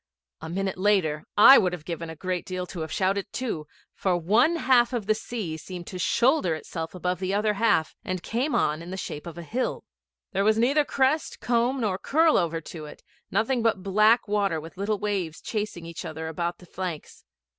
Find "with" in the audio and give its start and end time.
14.59-14.75